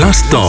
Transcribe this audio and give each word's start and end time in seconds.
L'instant. 0.00 0.48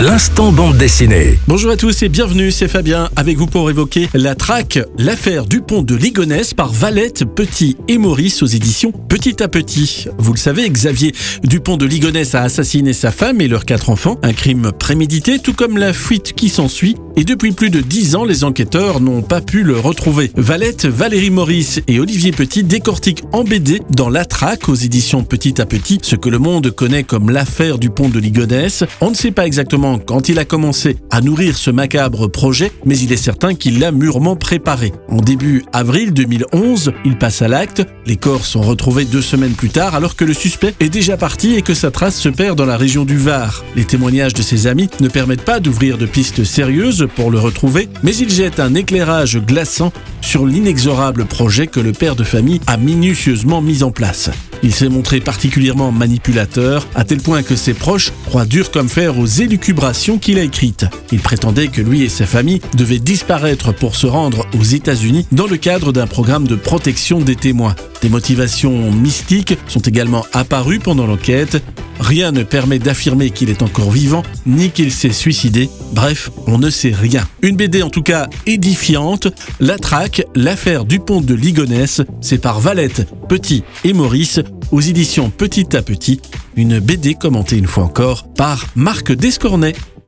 L'instant 0.00 0.52
bande 0.52 0.78
dessinée. 0.78 1.38
Bonjour 1.46 1.70
à 1.70 1.76
tous 1.76 2.02
et 2.02 2.08
bienvenue, 2.08 2.50
c'est 2.50 2.68
Fabien 2.68 3.10
avec 3.14 3.36
vous 3.36 3.46
pour 3.46 3.68
évoquer 3.68 4.08
la 4.14 4.34
traque, 4.34 4.78
l'affaire 4.96 5.44
du 5.44 5.60
pont 5.60 5.82
de 5.82 5.94
Ligonnès 5.94 6.54
par 6.54 6.72
Valette, 6.72 7.26
Petit 7.26 7.76
et 7.88 7.98
Maurice 7.98 8.42
aux 8.42 8.46
éditions 8.46 8.92
Petit 8.92 9.42
à 9.42 9.48
Petit. 9.48 10.06
Vous 10.16 10.32
le 10.32 10.38
savez, 10.38 10.70
Xavier 10.70 11.12
Dupont 11.42 11.76
de 11.76 11.84
Ligonnès 11.84 12.34
a 12.34 12.40
assassiné 12.40 12.94
sa 12.94 13.10
femme 13.10 13.42
et 13.42 13.48
leurs 13.48 13.66
quatre 13.66 13.90
enfants, 13.90 14.18
un 14.22 14.32
crime 14.32 14.72
prémédité 14.72 15.38
tout 15.38 15.52
comme 15.52 15.76
la 15.76 15.92
fuite 15.92 16.32
qui 16.32 16.48
s'ensuit 16.48 16.96
et 17.16 17.24
depuis 17.24 17.52
plus 17.52 17.70
de 17.70 17.80
dix 17.80 18.16
ans, 18.16 18.24
les 18.24 18.44
enquêteurs 18.44 19.00
n'ont 19.00 19.22
pas 19.22 19.40
pu 19.40 19.62
le 19.62 19.78
retrouver. 19.78 20.30
Valette, 20.36 20.86
Valérie 20.86 21.30
Maurice 21.30 21.80
et 21.86 22.00
Olivier 22.00 22.30
Petit 22.32 22.64
décortiquent 22.64 23.24
en 23.32 23.44
dans 23.90 24.08
La 24.08 24.24
Traque 24.24 24.68
aux 24.68 24.74
éditions 24.74 25.24
Petit 25.24 25.60
à 25.60 25.66
Petit 25.66 25.98
ce 26.02 26.14
que 26.14 26.28
le 26.28 26.38
monde 26.38 26.70
connaît 26.70 27.02
comme 27.02 27.30
l'affaire 27.30 27.78
du 27.78 27.90
pont 27.90 28.08
de 28.08 28.20
Ligonnès. 28.20 28.84
On 29.00 29.10
ne 29.10 29.14
sait 29.14 29.32
pas 29.32 29.46
exactement 29.46 29.98
quand 29.98 30.28
il 30.28 30.38
a 30.38 30.44
commencé 30.44 30.96
à 31.10 31.20
nourrir 31.20 31.56
ce 31.56 31.70
macabre 31.70 32.30
projet, 32.30 32.70
mais 32.84 32.96
il 32.96 33.12
est 33.12 33.16
certain 33.16 33.54
qu'il 33.54 33.80
l'a 33.80 33.90
mûrement 33.90 34.36
préparé. 34.36 34.92
En 35.08 35.16
début 35.16 35.64
avril 35.72 36.12
2011, 36.12 36.92
il 37.04 37.18
passe 37.18 37.42
à 37.42 37.48
l'acte. 37.48 37.84
Les 38.06 38.16
corps 38.16 38.46
sont 38.46 38.62
retrouvés 38.62 39.04
deux 39.04 39.22
semaines 39.22 39.54
plus 39.54 39.70
tard 39.70 39.94
alors 39.94 40.14
que 40.14 40.24
le 40.24 40.34
suspect 40.34 40.74
est 40.78 40.88
déjà 40.88 41.16
parti 41.16 41.56
et 41.56 41.62
que 41.62 41.74
sa 41.74 41.90
trace 41.90 42.18
se 42.20 42.28
perd 42.28 42.56
dans 42.56 42.66
la 42.66 42.76
région 42.76 43.04
du 43.04 43.16
Var. 43.16 43.64
Les 43.74 43.84
témoignages 43.84 44.34
de 44.34 44.42
ses 44.42 44.68
amis 44.68 44.88
ne 45.00 45.08
permettent 45.08 45.44
pas 45.44 45.58
d'ouvrir 45.58 45.98
de 45.98 46.06
pistes 46.06 46.44
sérieuses 46.44 47.08
pour 47.16 47.30
le 47.30 47.38
retrouver, 47.38 47.88
mais 48.02 48.14
il 48.14 48.30
jette 48.30 48.60
un 48.60 48.74
éclairage 48.74 49.38
glaçant 49.38 49.92
sur 50.20 50.46
l'inexorable 50.46 51.24
projet 51.24 51.66
que 51.66 51.80
le 51.80 51.92
père 51.92 52.16
de 52.16 52.24
famille 52.24 52.60
a 52.66 52.76
minutieusement 52.76 53.60
mis 53.62 53.82
en 53.82 53.90
place. 53.90 54.30
Il 54.62 54.74
s'est 54.74 54.88
montré 54.88 55.20
particulièrement 55.20 55.90
manipulateur, 55.90 56.86
à 56.94 57.04
tel 57.04 57.20
point 57.20 57.42
que 57.42 57.56
ses 57.56 57.74
proches 57.74 58.12
croient 58.26 58.44
dur 58.44 58.70
comme 58.70 58.88
fer 58.88 59.18
aux 59.18 59.26
élucubrations 59.26 60.18
qu'il 60.18 60.38
a 60.38 60.42
écrites. 60.42 60.86
Il 61.12 61.20
prétendait 61.20 61.68
que 61.68 61.80
lui 61.80 62.02
et 62.02 62.08
sa 62.08 62.26
famille 62.26 62.60
devaient 62.76 62.98
disparaître 62.98 63.72
pour 63.72 63.96
se 63.96 64.06
rendre 64.06 64.46
aux 64.58 64.62
États-Unis 64.62 65.26
dans 65.32 65.46
le 65.46 65.56
cadre 65.56 65.92
d'un 65.92 66.06
programme 66.06 66.46
de 66.46 66.56
protection 66.56 67.20
des 67.20 67.36
témoins. 67.36 67.74
Des 68.02 68.08
motivations 68.08 68.90
mystiques 68.92 69.58
sont 69.66 69.80
également 69.80 70.24
apparues 70.32 70.78
pendant 70.78 71.06
l'enquête. 71.06 71.62
Rien 72.00 72.32
ne 72.32 72.42
permet 72.42 72.78
d'affirmer 72.78 73.28
qu'il 73.28 73.50
est 73.50 73.62
encore 73.62 73.90
vivant, 73.90 74.22
ni 74.46 74.70
qu'il 74.70 74.90
s'est 74.90 75.12
suicidé. 75.12 75.68
Bref, 75.92 76.30
on 76.46 76.56
ne 76.56 76.70
sait 76.70 76.94
rien. 76.98 77.28
Une 77.42 77.56
BD 77.56 77.82
en 77.82 77.90
tout 77.90 78.02
cas 78.02 78.26
édifiante. 78.46 79.28
La 79.60 79.76
traque, 79.76 80.09
l'affaire 80.34 80.84
du 80.84 81.00
pont 81.00 81.20
de 81.20 81.34
Ligonnès, 81.34 82.00
c'est 82.20 82.38
par 82.38 82.60
Valette, 82.60 83.06
Petit 83.28 83.64
et 83.84 83.92
Maurice 83.92 84.40
aux 84.72 84.80
éditions 84.80 85.30
Petit 85.30 85.76
à 85.76 85.82
Petit. 85.82 86.20
Une 86.56 86.78
BD 86.78 87.14
commentée 87.14 87.56
une 87.56 87.66
fois 87.66 87.84
encore 87.84 88.28
par 88.34 88.66
Marc 88.74 89.12
Descornet. 89.12 89.74